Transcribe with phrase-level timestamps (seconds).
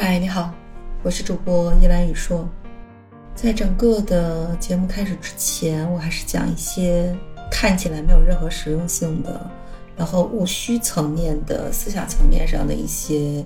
[0.00, 0.54] 嗨，你好，
[1.02, 2.48] 我是主播叶兰雨说。
[3.34, 7.12] 在整个的节目开始之前，我还是讲一些
[7.50, 9.50] 看起来没有任何实用性的，
[9.96, 13.44] 然后务虚层面的思想层面上的一些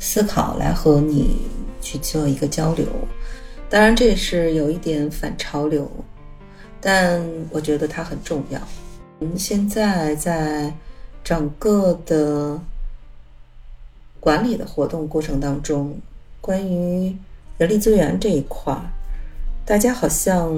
[0.00, 1.42] 思考，来和你
[1.80, 2.84] 去做一个交流。
[3.70, 5.88] 当然，这也是有一点反潮流，
[6.80, 8.60] 但我觉得它很重要。
[9.20, 10.74] 嗯，现在在
[11.22, 12.60] 整个的。
[14.22, 15.92] 管理的活动过程当中，
[16.40, 17.12] 关于
[17.58, 18.82] 人力资源这一块儿，
[19.66, 20.48] 大家好像，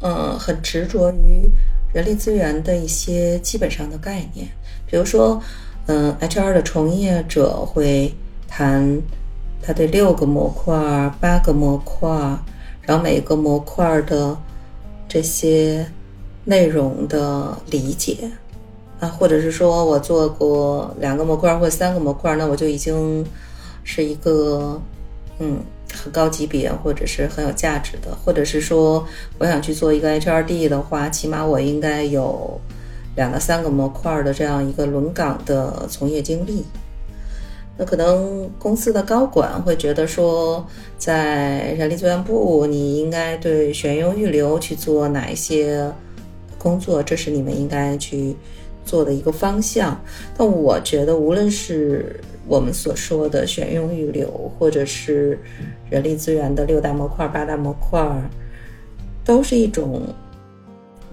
[0.00, 1.50] 嗯，很执着于
[1.92, 4.48] 人力资源的一些基本上的概念，
[4.86, 5.38] 比如说，
[5.84, 8.10] 嗯，HR 的从业者会
[8.48, 9.02] 谈
[9.60, 10.74] 他对六个模块、
[11.20, 12.08] 八个模块，
[12.80, 14.34] 然后每个模块的
[15.06, 15.86] 这些
[16.46, 18.30] 内容的理解。
[19.02, 23.26] 啊，或者是说我做过两个模块或三个模块，那我就已经
[23.82, 24.80] 是一个
[25.40, 25.58] 嗯
[25.92, 28.16] 很高级别或者是很有价值的。
[28.24, 29.04] 或者是说
[29.38, 32.60] 我想去做一个 HRD 的话，起码我应该有
[33.16, 36.62] 两个三个模块的这样一个轮岗的从业经历。
[37.76, 40.64] 那可能公司的高管会觉得说，
[40.96, 45.90] 在人力资源部你应该对选用预留去做哪一些
[46.56, 48.36] 工作，这是你们应该去。
[48.84, 49.98] 做的一个方向，
[50.36, 55.38] 但我觉得，无论是我们所说的选用预留，或者是
[55.88, 58.04] 人力资源的六大模块、八大模块，
[59.24, 60.02] 都是一种，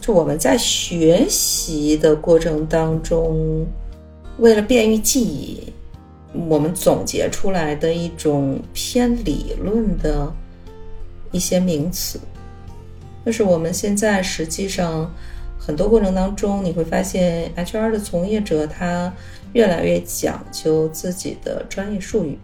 [0.00, 3.66] 就我们在学习的过程当中，
[4.38, 5.72] 为了便于记忆，
[6.48, 10.32] 我们总结出来的一种偏理论的
[11.30, 12.18] 一些名词，
[13.26, 15.10] 就是我们现在实际上。
[15.58, 19.12] 很多过程当中，你会发现 HR 的从业者他
[19.52, 22.38] 越来越讲究自己的专业术语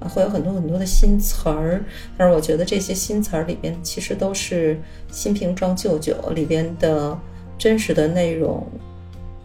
[0.00, 1.84] 啊，会有很多很多的新词儿。
[2.16, 7.16] 但是我觉得这些新词儿里边其实都是新瓶装旧酒，里边的
[7.56, 8.66] 真实的内容，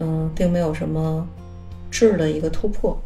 [0.00, 1.28] 嗯，并没有什么
[1.90, 2.98] 质的一个突破。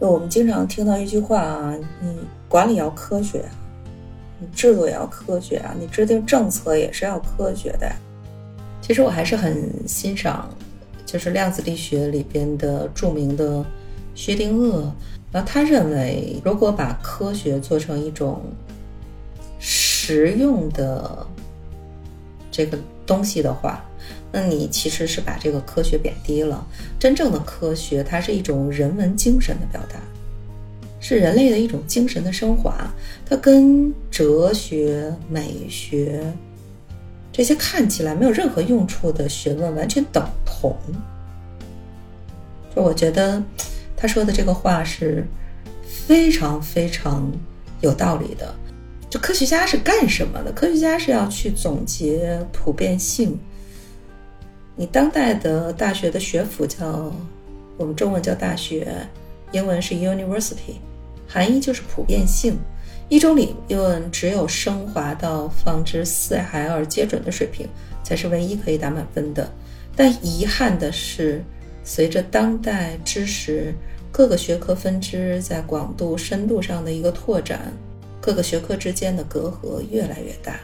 [0.00, 2.16] 就我们经常听到一句话啊，你
[2.48, 3.44] 管理要科学，
[4.40, 7.94] 你制度也要科学啊，你制定政策也是要科学的呀。
[8.82, 10.50] 其实我还是很欣赏，
[11.06, 13.64] 就是量子力学里边的著名的
[14.14, 14.90] 薛定谔。
[15.30, 18.42] 然后他认为，如果把科学做成一种
[19.58, 21.26] 实用的
[22.50, 22.76] 这个
[23.06, 23.82] 东西的话，
[24.30, 26.66] 那你其实是把这个科学贬低了。
[26.98, 30.00] 真正的科学，它是一种人文精神的表达，
[31.00, 32.74] 是人类的一种精神的升华。
[33.24, 36.20] 它跟哲学、美学。
[37.32, 40.76] 这些看起来没有任何用处的学问完全等同。
[42.76, 43.42] 就我觉得
[43.96, 45.26] 他说的这个话是
[45.84, 47.32] 非常非常
[47.80, 48.54] 有道理的。
[49.08, 50.52] 就科学家是干什么的？
[50.52, 53.38] 科学家是要去总结普遍性。
[54.74, 57.12] 你当代的大学的学府叫
[57.76, 59.06] 我们中文叫大学，
[59.52, 60.76] 英文是 university，
[61.28, 62.56] 含义就是普遍性。
[63.12, 67.68] 一种理论只有升华到放之四海而皆准的水平，
[68.02, 69.46] 才是唯一可以打满分的。
[69.94, 71.44] 但遗憾的是，
[71.84, 73.74] 随着当代知识
[74.10, 77.70] 各个学科分支在广度、深度上的一个拓展，
[78.18, 80.58] 各个学科之间的隔阂越来越大。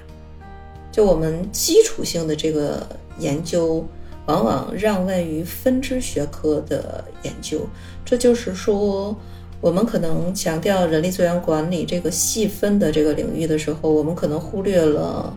[0.91, 2.89] 就我们基础性的这个
[3.19, 3.87] 研究，
[4.25, 7.69] 往往让位于分支学科的研究。
[8.07, 9.15] 这就是说。
[9.61, 15.37] 我们可能强调人力资源管理这个细分的这个领域的时候，我们可能忽略了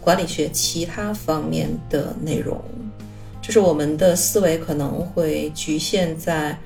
[0.00, 2.60] 管理学其他方面的内容，
[3.40, 6.58] 就是我们的思维可能会局限在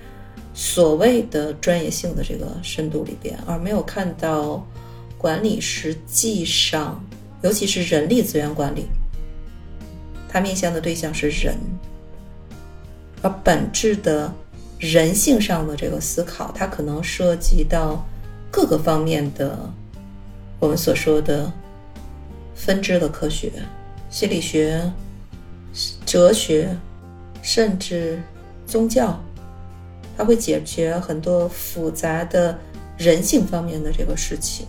[0.54, 4.66] 所谓的专业性的这个深度里边，而没有看到
[5.18, 7.04] 管理实际上，
[7.42, 8.86] 尤其是人力资源管理，
[10.30, 11.54] 它面向的对象是人，
[13.20, 14.32] 而本质的。
[14.78, 18.04] 人性上的这个思考，它可能涉及到
[18.50, 19.58] 各个方面的
[20.58, 21.50] 我们所说的
[22.54, 23.52] 分支的科学、
[24.10, 24.92] 心理学、
[26.04, 26.76] 哲学，
[27.42, 28.20] 甚至
[28.66, 29.18] 宗教，
[30.16, 32.58] 它会解决很多复杂的
[32.98, 34.66] 人性方面的这个事情。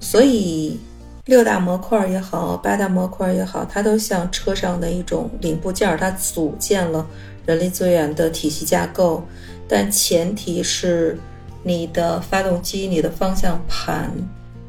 [0.00, 0.78] 所以，
[1.26, 7.06] 六大模块也好，八大模块也好，它都像车上的一种零部件，它组建了。
[7.46, 9.22] 人力资源的体系架构，
[9.68, 11.18] 但前提是
[11.62, 14.10] 你的发动机、你的方向盘，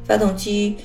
[0.04, 0.76] 发动机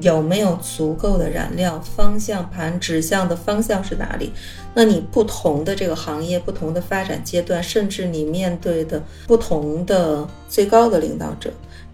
[0.00, 1.80] 有没有足够的燃料？
[1.80, 4.32] 方向盘指向的方向是哪里？
[4.74, 11.50] 那你不同的这个行业、不同的发展阶段，甚至你面对的不同的最高的领导者，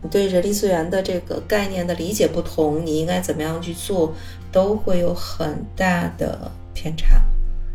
[0.08, 4.14] 对人力资源的这个概念的理解不同，你应该怎么样去做，
[4.50, 7.20] 都会有很大的偏差。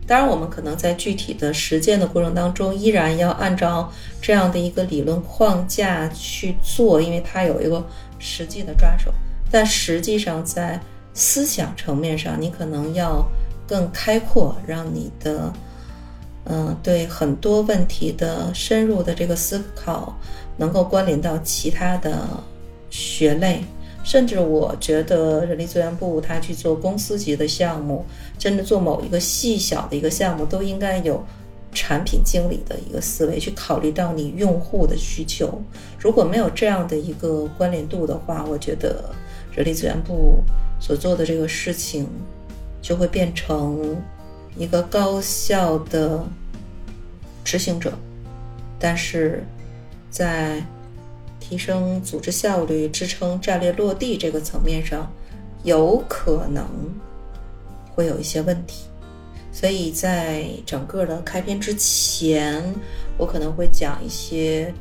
[0.07, 3.89] 当然，我们可能在具体的实践的过程当中，依然要按照
[4.22, 7.86] 这样的一个理论框架去做，因为它有一个
[8.19, 9.13] 实际的抓手。
[9.50, 10.80] 但实际上，在
[11.13, 13.25] 思想层面上，你可能要
[13.68, 15.54] 更开阔，让你的，
[16.45, 20.17] 嗯，对很多问题的深入的这个思考，
[20.57, 22.27] 能够关联到其他的
[22.89, 23.63] 学类，
[24.03, 28.05] 甚至我觉得人力资源部他去做公司级的项目，
[28.39, 31.23] 甚至做某一个细小的一个项目，都应该有
[31.71, 35.61] 产品经理的一个思维，去考虑到你用户的需求。
[35.99, 39.03] 如果没有这样的一个关联度的话，我觉得。
[39.53, 40.41] 人力资源部
[40.79, 42.07] 所做的这个事情，
[42.81, 44.01] 就会变成
[44.57, 46.24] 一个高效的
[47.44, 47.94] 执行者，
[48.80, 49.44] 但是
[50.09, 50.62] 在
[51.39, 55.12] 提升组织效率、支撑战略落地这个层面上，
[55.63, 56.65] 有可能
[57.94, 58.86] 会有一些问题。
[59.53, 62.63] 所以在整个的开篇之前，
[63.18, 64.74] 我可能会讲一些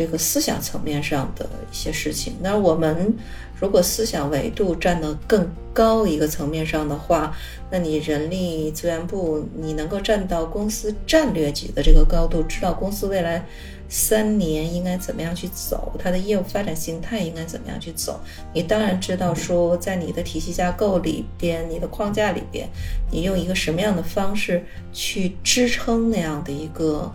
[0.00, 2.32] 这个思想层面上的一些事情。
[2.40, 3.14] 那我们。
[3.60, 7.36] 如果思想维度站得更高一个层面上的话，
[7.70, 13.44] 那你人力资源部你能够站到公司战略级的这个高度，知道公司未来
[13.86, 18.18] 三年应该怎么样去走，它的业务发展形态应该怎么样去走。
[18.54, 22.66] 你当然知道说，在你的体系架构里边，你的框架里边，
[23.12, 27.12] 你用一个什么样的方式去支撑那样的一个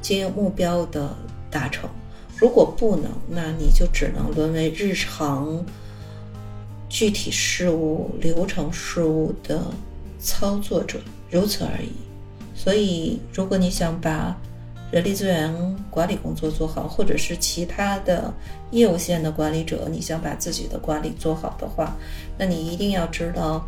[0.00, 1.16] 经营目标的
[1.50, 1.90] 达成。
[2.36, 5.64] 如果不能，那你就只能沦为日常
[6.88, 9.62] 具体事务、流程事务的
[10.18, 10.98] 操作者，
[11.30, 11.92] 如此而已。
[12.54, 14.36] 所以，如果你想把
[14.90, 15.52] 人力资源
[15.90, 18.32] 管理工作做好，或者是其他的
[18.70, 21.96] 业务线的管理者，你想把自己的管理做好的话，
[22.38, 23.66] 那你一定要知道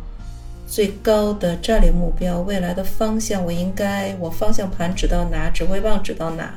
[0.67, 3.43] 最高的战略目标、未来的方向。
[3.43, 6.53] 我应该，我方向盘指到哪，指挥棒指到哪。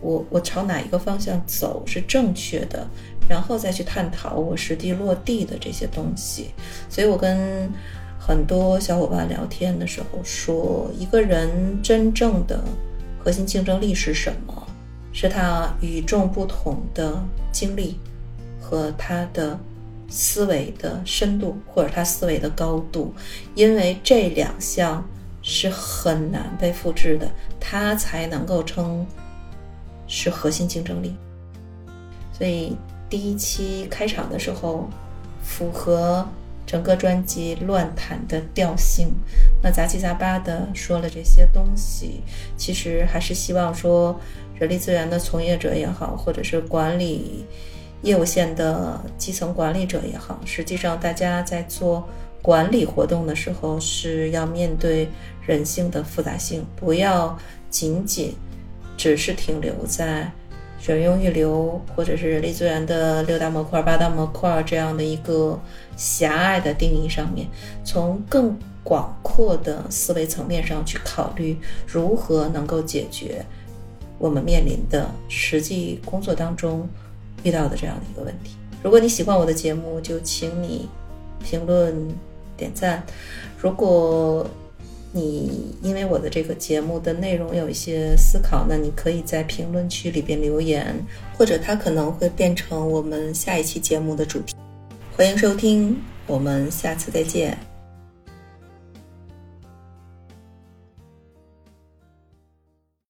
[0.00, 2.86] 我我朝哪一个方向走是正确的，
[3.28, 6.50] 然后再去探讨我实地落地的这些东西。
[6.88, 7.68] 所以我跟
[8.18, 12.62] 很多小伙伴聊天的时候说，一个人真正的
[13.18, 14.66] 核心竞争力是什么？
[15.12, 17.98] 是他与众不同的经历
[18.60, 19.58] 和他的
[20.08, 23.12] 思维的深度，或者他思维的高度。
[23.54, 25.04] 因为这两项
[25.42, 27.28] 是很难被复制的，
[27.58, 29.04] 他才能够称。
[30.08, 31.14] 是核心竞争力，
[32.32, 32.74] 所以
[33.10, 34.88] 第一期开场的时候，
[35.42, 36.26] 符合
[36.66, 39.08] 整个专辑乱谈的调性，
[39.62, 42.22] 那杂七杂八的说了这些东西，
[42.56, 44.18] 其实还是希望说，
[44.58, 47.44] 人力资源的从业者也好，或者是管理
[48.02, 52.08] 业务线的基层管理者也好，实际上大家在做
[52.40, 55.06] 管理活动的时候，是要面对
[55.46, 57.38] 人性的复杂性，不要
[57.68, 58.34] 仅仅。
[58.98, 60.30] 只是停留在
[60.78, 65.58] 选用预留或者是人力资源的六大模块、八大模块这样的一个
[65.96, 67.48] 狭隘的定义上面，
[67.84, 68.54] 从更
[68.84, 73.44] 广阔的思维层面上去考虑如何能够解决
[74.18, 76.88] 我们面临的实际工作当中
[77.42, 78.56] 遇到的这样的一个问题。
[78.82, 80.88] 如果你喜欢我的节目，就请你
[81.42, 82.08] 评论、
[82.56, 83.04] 点赞。
[83.60, 84.46] 如果
[85.10, 90.94] 你因为我的这个节目的内容有一些思考，那你可以在评论区里边留言，
[91.36, 94.54] 或者它可能会变成我们下一期节目的主题。
[95.16, 95.96] 欢迎收听，
[96.26, 97.67] 我们下次再见。